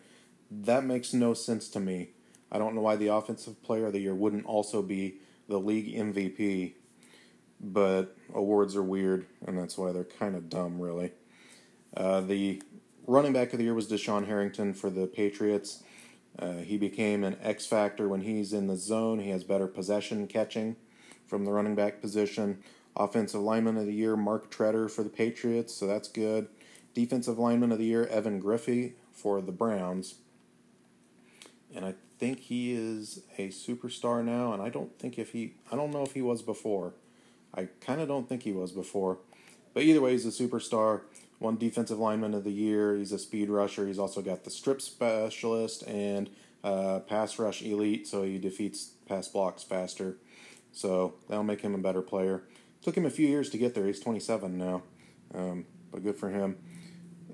That 0.51 0.85
makes 0.85 1.13
no 1.13 1.35
sense 1.35 1.69
to 1.71 1.81
me. 1.81 2.11
I 2.53 2.59
don't 2.59 2.77
know 2.77 2.83
why 2.83 2.95
the 2.95 3.09
Offensive 3.09 3.61
Player 3.65 3.87
of 3.87 3.93
the 3.93 4.01
Year 4.01 4.15
wouldn't 4.15 4.47
also 4.47 4.83
be 4.83 5.17
the 5.49 5.59
league 5.59 5.93
MVP 5.93 6.75
but 7.61 8.17
awards 8.35 8.77
are 8.77 8.83
weird, 8.83 9.27
and 9.47 9.59
that's 9.59 9.79
why 9.79 9.93
they're 9.93 10.05
kind 10.05 10.35
of 10.35 10.49
dumb, 10.49 10.81
really. 10.81 11.13
Uh, 11.97 12.21
the 12.21 12.63
running 13.07 13.33
back 13.33 13.53
of 13.53 13.59
the 13.59 13.65
year 13.65 13.75
was 13.75 13.89
Deshaun 13.89 14.27
Harrington 14.27 14.75
for 14.75 14.91
the 14.91 15.07
Patriots. 15.07 15.83
Uh, 16.39 16.59
he 16.59 16.77
became 16.77 17.25
an 17.25 17.37
X 17.43 17.67
factor 17.67 18.09
when 18.09 18.21
he's 18.21 18.53
in 18.53 18.67
the 18.67 18.77
zone. 18.77 19.21
He 19.21 19.31
has 19.31 19.45
better 19.45 19.67
possession 19.67 20.27
catching 20.27 20.77
from 21.27 21.45
the 21.45 21.53
running 21.53 21.75
back 21.75 22.01
position. 22.01 22.59
Offensive 22.95 23.41
lineman 23.41 23.77
of 23.77 23.87
the 23.87 23.93
year, 23.93 24.17
Mark 24.17 24.51
Tretter 24.51 24.91
for 24.91 25.03
the 25.03 25.11
Patriots, 25.11 25.75
so 25.75 25.87
that's 25.87 26.09
good. 26.09 26.49
Defensive 26.95 27.39
lineman 27.39 27.73
of 27.73 27.79
the 27.79 27.85
year, 27.85 28.07
Evan 28.07 28.39
Griffey 28.39 28.95
for 29.13 29.41
the 29.41 29.53
Browns. 29.53 30.17
And 31.75 31.85
I 31.85 31.95
think 32.19 32.41
he 32.41 32.73
is 32.73 33.23
a 33.37 33.49
superstar 33.49 34.25
now, 34.25 34.53
and 34.53 34.63
I 34.63 34.71
don't 34.71 34.99
think 34.99 35.19
if 35.19 35.33
he, 35.33 35.55
I 35.71 35.77
don't 35.77 35.91
know 35.91 36.03
if 36.03 36.13
he 36.13 36.23
was 36.23 36.41
before. 36.43 36.95
I 37.55 37.69
kind 37.81 38.01
of 38.01 38.09
don't 38.09 38.29
think 38.29 38.43
he 38.43 38.53
was 38.53 38.73
before. 38.73 39.19
But 39.75 39.83
either 39.83 40.01
way, 40.01 40.13
he's 40.13 40.25
a 40.25 40.29
superstar. 40.29 41.03
One 41.39 41.57
defensive 41.57 41.99
lineman 41.99 42.35
of 42.35 42.45
the 42.45 42.53
year. 42.53 42.97
He's 42.97 43.13
a 43.13 43.19
speed 43.19 43.51
rusher. 43.51 43.87
He's 43.87 43.99
also 43.99 44.23
got 44.23 44.45
the 44.45 44.51
strip 44.51 44.81
specialist 44.81 45.83
and 45.87 46.31
uh, 46.65 47.01
pass 47.01 47.39
rush 47.39 47.63
elite, 47.63 48.07
so 48.07 48.23
he 48.23 48.39
defeats 48.39 48.93
pass 49.07 49.29
blocks 49.29 49.63
faster. 49.63 50.17
So 50.73 51.15
that'll 51.29 51.45
make 51.45 51.61
him 51.61 51.75
a 51.75 51.79
better 51.79 52.03
player. 52.03 52.43
Took 52.83 52.97
him 52.97 53.07
a 53.07 53.11
few 53.11 53.27
years 53.27 53.51
to 53.51 53.59
get 53.59 53.75
there. 53.75 53.87
He's 53.87 54.01
27 54.01 54.57
now, 54.57 54.83
um, 55.35 55.67
but 55.91 56.03
good 56.03 56.17
for 56.17 56.31
him. 56.31 56.57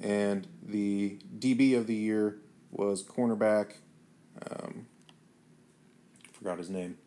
And 0.00 0.46
the 0.62 1.18
DB 1.38 1.76
of 1.76 1.86
the 1.86 1.94
year 1.94 2.38
was 2.70 3.02
cornerback. 3.02 3.74
Um, 4.50 4.86
forgot 6.32 6.58
his 6.58 6.70
name. 6.70 6.98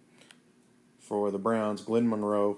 For 0.99 1.31
the 1.31 1.39
Browns, 1.39 1.81
Glenn 1.81 2.07
Monroe. 2.07 2.57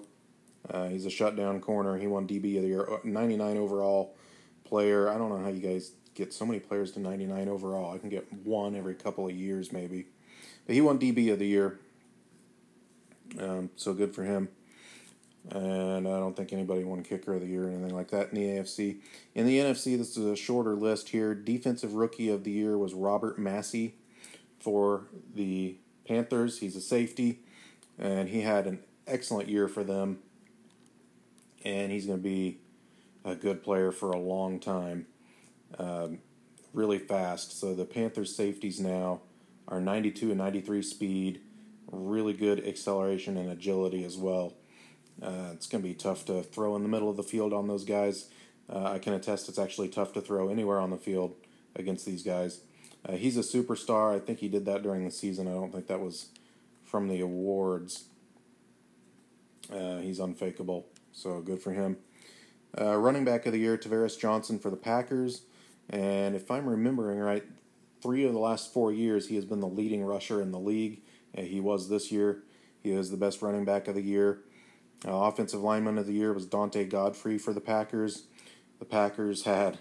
Uh, 0.69 0.87
he's 0.87 1.05
a 1.05 1.09
shutdown 1.09 1.61
corner. 1.61 1.97
He 1.97 2.07
won 2.07 2.27
DB 2.27 2.57
of 2.57 2.63
the 2.63 2.69
year, 2.69 2.87
uh, 2.89 2.97
99 3.03 3.57
overall 3.57 4.15
player. 4.63 5.09
I 5.09 5.17
don't 5.17 5.29
know 5.29 5.41
how 5.41 5.49
you 5.49 5.61
guys 5.61 5.91
get 6.13 6.33
so 6.33 6.45
many 6.45 6.59
players 6.59 6.91
to 6.93 6.99
99 6.99 7.47
overall. 7.47 7.93
I 7.93 7.97
can 7.99 8.09
get 8.09 8.31
one 8.43 8.75
every 8.75 8.95
couple 8.95 9.27
of 9.27 9.35
years, 9.35 9.71
maybe. 9.71 10.07
But 10.65 10.75
he 10.75 10.81
won 10.81 10.99
DB 10.99 11.31
of 11.31 11.39
the 11.39 11.47
year. 11.47 11.79
Um, 13.39 13.69
so 13.75 13.93
good 13.93 14.13
for 14.13 14.23
him. 14.23 14.49
And 15.49 16.07
I 16.07 16.19
don't 16.19 16.35
think 16.35 16.51
anybody 16.51 16.83
won 16.83 17.03
kicker 17.03 17.35
of 17.35 17.41
the 17.41 17.47
year 17.47 17.67
or 17.67 17.69
anything 17.69 17.95
like 17.95 18.09
that 18.11 18.33
in 18.33 18.35
the 18.35 18.59
AFC. 18.59 18.97
In 19.33 19.45
the 19.45 19.59
NFC, 19.59 19.97
this 19.97 20.17
is 20.17 20.25
a 20.25 20.35
shorter 20.35 20.75
list 20.75 21.09
here. 21.09 21.33
Defensive 21.33 21.93
rookie 21.93 22.29
of 22.29 22.43
the 22.43 22.51
year 22.51 22.77
was 22.77 22.93
Robert 22.93 23.39
Massey 23.39 23.95
for 24.59 25.07
the 25.33 25.77
Panthers. 26.05 26.59
He's 26.59 26.75
a 26.75 26.81
safety, 26.81 27.39
and 27.97 28.27
he 28.27 28.41
had 28.41 28.67
an 28.67 28.79
excellent 29.05 29.47
year 29.47 29.69
for 29.69 29.85
them 29.85 30.19
and 31.63 31.91
he's 31.91 32.05
going 32.05 32.19
to 32.19 32.23
be 32.23 32.59
a 33.25 33.35
good 33.35 33.63
player 33.63 33.91
for 33.91 34.11
a 34.11 34.19
long 34.19 34.59
time. 34.59 35.07
Um, 35.77 36.19
really 36.73 36.99
fast. 36.99 37.59
So 37.59 37.73
the 37.73 37.85
Panthers' 37.85 38.35
safeties 38.35 38.79
now 38.79 39.21
are 39.67 39.81
92 39.81 40.29
and 40.29 40.37
93 40.37 40.81
speed, 40.81 41.41
really 41.91 42.33
good 42.33 42.65
acceleration 42.65 43.37
and 43.37 43.49
agility 43.49 44.03
as 44.03 44.17
well. 44.17 44.53
Uh, 45.21 45.49
it's 45.53 45.67
going 45.67 45.83
to 45.83 45.87
be 45.87 45.95
tough 45.95 46.25
to 46.25 46.43
throw 46.43 46.75
in 46.75 46.83
the 46.83 46.89
middle 46.89 47.09
of 47.09 47.17
the 47.17 47.23
field 47.23 47.51
on 47.51 47.67
those 47.67 47.83
guys. 47.83 48.29
Uh, 48.69 48.91
I 48.93 48.99
can 48.99 49.13
attest 49.13 49.49
it's 49.49 49.59
actually 49.59 49.89
tough 49.89 50.13
to 50.13 50.21
throw 50.21 50.49
anywhere 50.49 50.79
on 50.79 50.91
the 50.91 50.97
field 50.97 51.35
against 51.75 52.05
these 52.05 52.23
guys. 52.23 52.61
Uh, 53.05 53.13
he's 53.13 53.37
a 53.37 53.41
superstar. 53.41 54.15
I 54.15 54.19
think 54.19 54.39
he 54.39 54.47
did 54.47 54.65
that 54.65 54.83
during 54.83 55.05
the 55.05 55.11
season. 55.11 55.47
I 55.47 55.51
don't 55.51 55.71
think 55.71 55.87
that 55.87 55.99
was 55.99 56.27
from 56.83 57.07
the 57.07 57.21
awards. 57.21 58.05
Uh, 59.71 59.97
he's 59.97 60.19
unfakeable. 60.19 60.85
So 61.17 61.41
good 61.41 61.59
for 61.59 61.71
him. 61.71 61.97
Uh, 62.79 62.95
running 62.95 63.25
back 63.25 63.47
of 63.47 63.51
the 63.51 63.57
year, 63.57 63.75
Tavares 63.75 64.19
Johnson 64.19 64.59
for 64.59 64.69
the 64.69 64.77
Packers. 64.77 65.41
And 65.89 66.35
if 66.35 66.51
I'm 66.51 66.69
remembering 66.69 67.17
right, 67.17 67.43
three 68.03 68.23
of 68.23 68.33
the 68.33 68.39
last 68.39 68.71
four 68.71 68.93
years, 68.93 69.27
he 69.27 69.33
has 69.33 69.43
been 69.43 69.59
the 69.59 69.67
leading 69.67 70.03
rusher 70.03 70.43
in 70.43 70.51
the 70.51 70.59
league. 70.59 71.01
Uh, 71.35 71.41
he 71.41 71.59
was 71.59 71.89
this 71.89 72.11
year. 72.11 72.43
He 72.83 72.91
is 72.91 73.09
the 73.09 73.17
best 73.17 73.41
running 73.41 73.65
back 73.65 73.87
of 73.87 73.95
the 73.95 74.03
year. 74.03 74.41
Uh, 75.07 75.11
offensive 75.11 75.61
lineman 75.61 75.97
of 75.97 76.05
the 76.05 76.13
year 76.13 76.33
was 76.33 76.45
Dante 76.45 76.85
Godfrey 76.85 77.39
for 77.39 77.51
the 77.51 77.61
Packers. 77.61 78.25
The 78.77 78.85
Packers 78.85 79.45
had 79.45 79.79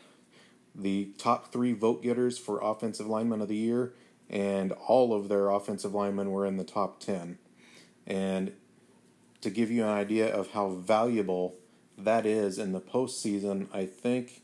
the 0.74 1.10
top 1.18 1.52
three 1.52 1.74
vote 1.74 2.02
getters 2.02 2.38
for 2.38 2.60
offensive 2.60 3.08
lineman 3.08 3.42
of 3.42 3.48
the 3.48 3.56
year, 3.56 3.92
and 4.30 4.72
all 4.72 5.12
of 5.12 5.28
their 5.28 5.50
offensive 5.50 5.92
linemen 5.92 6.30
were 6.30 6.46
in 6.46 6.56
the 6.56 6.64
top 6.64 6.98
10. 7.00 7.36
And 8.06 8.52
to 9.40 9.50
give 9.50 9.70
you 9.70 9.82
an 9.84 9.90
idea 9.90 10.32
of 10.32 10.50
how 10.52 10.70
valuable 10.70 11.54
that 11.98 12.26
is 12.26 12.58
in 12.58 12.72
the 12.72 12.80
postseason, 12.80 13.68
I 13.72 13.86
think 13.86 14.42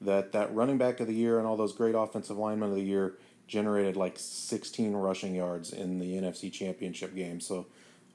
that 0.00 0.32
that 0.32 0.54
running 0.54 0.78
back 0.78 1.00
of 1.00 1.06
the 1.06 1.14
year 1.14 1.38
and 1.38 1.46
all 1.46 1.56
those 1.56 1.72
great 1.72 1.94
offensive 1.94 2.36
linemen 2.36 2.70
of 2.70 2.76
the 2.76 2.82
year 2.82 3.14
generated 3.46 3.96
like 3.96 4.14
16 4.18 4.92
rushing 4.94 5.34
yards 5.34 5.72
in 5.72 5.98
the 5.98 6.14
NFC 6.14 6.52
Championship 6.52 7.14
game. 7.14 7.40
So 7.40 7.66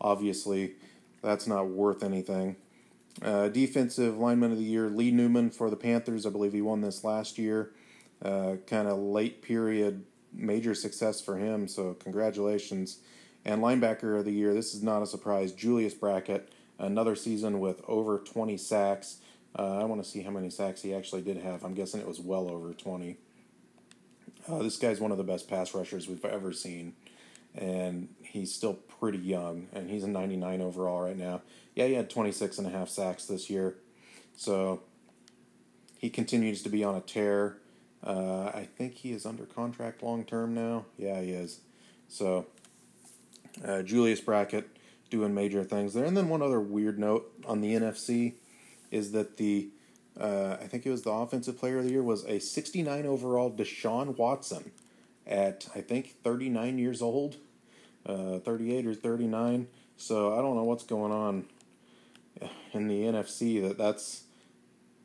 obviously, 0.01 0.73
that's 1.21 1.47
not 1.47 1.67
worth 1.67 2.03
anything. 2.03 2.55
Uh, 3.21 3.49
defensive 3.49 4.17
lineman 4.17 4.51
of 4.51 4.57
the 4.57 4.63
year, 4.63 4.89
Lee 4.89 5.11
Newman 5.11 5.49
for 5.49 5.69
the 5.69 5.75
Panthers. 5.75 6.25
I 6.25 6.29
believe 6.29 6.53
he 6.53 6.61
won 6.61 6.81
this 6.81 7.03
last 7.03 7.37
year. 7.37 7.71
Uh, 8.21 8.55
kind 8.67 8.87
of 8.87 8.97
late 8.97 9.41
period 9.41 10.03
major 10.33 10.75
success 10.75 11.21
for 11.21 11.37
him. 11.37 11.67
So 11.67 11.93
congratulations. 11.93 12.99
And 13.45 13.61
linebacker 13.61 14.17
of 14.17 14.25
the 14.25 14.31
year, 14.31 14.53
this 14.53 14.73
is 14.73 14.83
not 14.83 15.01
a 15.01 15.05
surprise, 15.05 15.51
Julius 15.51 15.93
Brackett, 15.93 16.51
another 16.77 17.15
season 17.15 17.59
with 17.59 17.81
over 17.87 18.19
20 18.19 18.57
sacks. 18.57 19.17
Uh, 19.57 19.79
I 19.79 19.85
want 19.85 20.03
to 20.03 20.09
see 20.09 20.21
how 20.21 20.31
many 20.31 20.49
sacks 20.49 20.81
he 20.81 20.93
actually 20.93 21.21
did 21.21 21.37
have. 21.37 21.63
I'm 21.63 21.73
guessing 21.73 22.01
it 22.01 22.07
was 22.07 22.19
well 22.19 22.49
over 22.49 22.73
20. 22.73 23.17
Uh, 24.47 24.59
this 24.59 24.77
guy's 24.77 24.99
one 24.99 25.11
of 25.11 25.17
the 25.17 25.23
best 25.23 25.49
pass 25.49 25.73
rushers 25.73 26.07
we've 26.07 26.23
ever 26.25 26.51
seen, 26.51 26.93
and 27.55 28.09
he's 28.21 28.53
still 28.53 28.73
pretty 28.73 29.17
young, 29.17 29.67
and 29.73 29.89
he's 29.89 30.03
a 30.03 30.07
99 30.07 30.61
overall 30.61 31.01
right 31.01 31.17
now. 31.17 31.41
Yeah, 31.75 31.87
he 31.87 31.93
had 31.93 32.09
26 32.09 32.57
and 32.57 32.67
a 32.67 32.69
half 32.69 32.89
sacks 32.89 33.25
this 33.25 33.49
year, 33.49 33.75
so 34.35 34.81
he 35.97 36.09
continues 36.09 36.61
to 36.63 36.69
be 36.69 36.83
on 36.83 36.95
a 36.95 37.01
tear. 37.01 37.57
Uh, 38.03 38.51
I 38.53 38.67
think 38.77 38.95
he 38.95 39.11
is 39.11 39.25
under 39.25 39.45
contract 39.45 40.01
long 40.01 40.23
term 40.23 40.53
now. 40.53 40.85
Yeah, 40.97 41.21
he 41.21 41.31
is. 41.31 41.59
So 42.07 42.47
uh, 43.65 43.81
Julius 43.81 44.21
Brackett 44.21 44.69
doing 45.09 45.33
major 45.33 45.63
things 45.63 45.93
there. 45.93 46.05
And 46.05 46.15
then 46.15 46.29
one 46.29 46.41
other 46.41 46.59
weird 46.59 46.99
note 46.99 47.31
on 47.45 47.61
the 47.61 47.73
NFC 47.73 48.33
is 48.91 49.11
that 49.11 49.37
the 49.37 49.69
uh, 50.19 50.57
I 50.59 50.67
think 50.67 50.85
it 50.85 50.91
was 50.91 51.03
the 51.03 51.11
offensive 51.11 51.57
player 51.57 51.77
of 51.77 51.85
the 51.85 51.91
year 51.91 52.03
was 52.03 52.25
a 52.25 52.39
69 52.39 53.05
overall 53.05 53.49
Deshaun 53.51 54.17
Watson 54.17 54.71
at 55.25 55.67
I 55.75 55.81
think 55.81 56.15
39 56.23 56.77
years 56.77 57.01
old, 57.01 57.37
uh, 58.05 58.39
38 58.39 58.87
or 58.87 58.93
39. 58.93 59.67
So 59.95 60.37
I 60.37 60.41
don't 60.41 60.55
know 60.55 60.63
what's 60.63 60.83
going 60.83 61.11
on 61.11 61.45
in 62.73 62.87
the 62.87 63.01
NFC 63.03 63.61
that 63.67 63.77
that's 63.77 64.23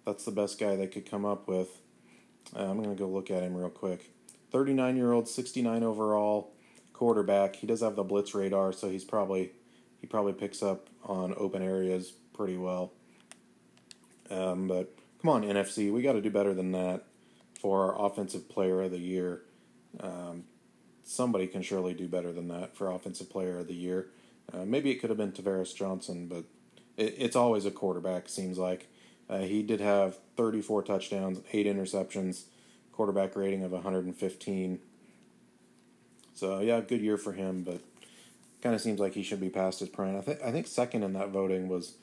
that's 0.04 0.25
the 0.25 0.30
best 0.30 0.58
guy 0.58 0.76
they 0.76 0.87
could 0.87 1.08
come 1.08 1.25
up 1.25 1.49
with. 1.49 1.68
Uh, 2.54 2.64
I'm 2.64 2.82
gonna 2.82 2.94
go 2.94 3.08
look 3.08 3.30
at 3.30 3.42
him 3.42 3.56
real 3.56 3.70
quick. 3.70 4.11
39 4.50 4.96
year 4.96 5.12
old, 5.12 5.28
69 5.28 5.82
overall 5.82 6.53
quarterback. 6.95 7.57
He 7.57 7.67
does 7.67 7.83
have 7.83 7.97
the 7.97 8.03
blitz 8.03 8.35
radar, 8.35 8.73
so 8.73 8.89
he's 8.89 9.05
probably 9.05 9.53
he 10.01 10.07
probably 10.07 10.33
picks 10.33 10.63
up 10.63 10.89
on 11.05 11.35
open 11.37 11.63
areas 11.63 12.13
pretty 12.33 12.57
well. 12.57 12.93
Um, 14.31 14.67
but 14.67 14.97
come 15.21 15.31
on, 15.31 15.43
NFC, 15.43 15.93
we 15.93 16.01
got 16.01 16.15
to 16.15 16.23
do 16.23 16.31
better 16.31 16.55
than 16.55 16.73
that 16.73 17.05
for 17.61 17.93
our 17.93 18.07
offensive 18.07 18.49
player 18.49 18.83
of 18.83 18.91
the 18.91 18.99
year. 18.99 19.43
Um, 20.01 20.45
somebody 21.03 21.47
can 21.47 21.63
surely 21.63 21.95
do 21.95 22.09
better 22.09 22.33
than 22.33 22.49
that 22.49 22.77
for 22.77 22.91
offensive 22.91 23.31
player 23.31 23.59
of 23.59 23.69
the 23.69 23.75
year. 23.75 24.09
Uh, 24.53 24.65
maybe 24.65 24.91
it 24.91 24.97
could 24.97 25.11
have 25.11 25.17
been 25.17 25.33
Tavares 25.33 25.75
Johnson, 25.75 26.27
but 26.27 26.45
it, 26.97 27.15
it's 27.19 27.37
always 27.37 27.65
a 27.67 27.71
quarterback. 27.71 28.29
Seems 28.29 28.59
like 28.59 28.89
uh, 29.29 29.39
he 29.39 29.63
did 29.63 29.81
have 29.81 30.19
34 30.37 30.83
touchdowns, 30.83 31.41
eight 31.53 31.67
interceptions, 31.67 32.45
quarterback 32.93 33.37
rating 33.37 33.63
of 33.63 33.73
115. 33.73 34.79
So 36.35 36.61
yeah, 36.61 36.81
good 36.81 37.00
year 37.00 37.17
for 37.17 37.33
him, 37.33 37.62
but 37.62 37.81
kind 38.62 38.75
of 38.75 38.81
seems 38.81 38.99
like 38.99 39.14
he 39.14 39.23
should 39.23 39.41
be 39.41 39.50
past 39.50 39.81
his 39.81 39.88
prime. 39.88 40.17
I 40.17 40.21
think 40.21 40.41
I 40.43 40.50
think 40.50 40.67
second 40.67 41.03
in 41.03 41.12
that 41.14 41.31
voting 41.31 41.69
was 41.69 41.95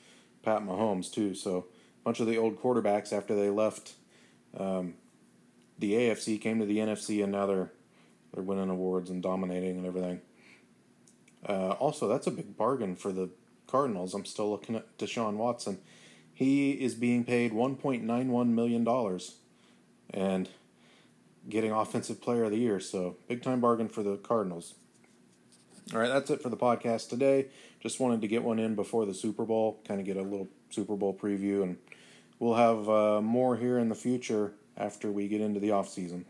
Pat 0.42 0.62
Mahomes 0.62 1.12
too. 1.12 1.34
So 1.34 1.66
a 2.00 2.04
bunch 2.04 2.20
of 2.20 2.26
the 2.26 2.38
old 2.38 2.60
quarterbacks 2.60 3.12
after 3.12 3.34
they 3.34 3.50
left 3.50 3.94
um, 4.56 4.94
the 5.78 5.92
AFC 5.94 6.40
came 6.40 6.58
to 6.60 6.66
the 6.66 6.78
NFC, 6.78 7.22
and 7.22 7.32
now 7.32 7.46
they're 7.46 7.72
they're 8.32 8.42
winning 8.42 8.70
awards 8.70 9.10
and 9.10 9.22
dominating 9.22 9.76
and 9.78 9.86
everything. 9.86 10.20
Uh, 11.46 11.70
also, 11.72 12.08
that's 12.08 12.26
a 12.26 12.30
big 12.30 12.56
bargain 12.56 12.96
for 12.96 13.12
the 13.12 13.28
Cardinals. 13.66 14.14
I'm 14.14 14.24
still 14.24 14.50
looking 14.50 14.76
at 14.76 14.96
Deshaun 14.96 15.34
Watson. 15.34 15.78
He 16.32 16.72
is 16.72 16.94
being 16.94 17.24
paid 17.24 17.52
1.91 17.52 18.48
million 18.48 18.84
dollars, 18.84 19.36
and 20.10 20.48
getting 21.48 21.72
Offensive 21.72 22.20
Player 22.20 22.44
of 22.44 22.50
the 22.50 22.58
Year. 22.58 22.80
So 22.80 23.16
big 23.28 23.42
time 23.42 23.60
bargain 23.60 23.88
for 23.88 24.02
the 24.02 24.16
Cardinals. 24.16 24.74
All 25.92 25.98
right, 25.98 26.08
that's 26.08 26.30
it 26.30 26.42
for 26.42 26.48
the 26.48 26.56
podcast 26.56 27.08
today. 27.08 27.48
Just 27.80 27.98
wanted 27.98 28.20
to 28.20 28.28
get 28.28 28.44
one 28.44 28.58
in 28.58 28.74
before 28.74 29.04
the 29.04 29.14
Super 29.14 29.44
Bowl, 29.44 29.80
kind 29.86 30.00
of 30.00 30.06
get 30.06 30.16
a 30.16 30.22
little 30.22 30.48
Super 30.70 30.94
Bowl 30.96 31.12
preview, 31.12 31.62
and 31.64 31.76
we'll 32.38 32.54
have 32.54 32.88
uh, 32.88 33.20
more 33.20 33.56
here 33.56 33.78
in 33.78 33.88
the 33.88 33.94
future 33.94 34.54
after 34.76 35.10
we 35.10 35.28
get 35.28 35.40
into 35.40 35.58
the 35.58 35.72
off 35.72 35.88
season. 35.88 36.24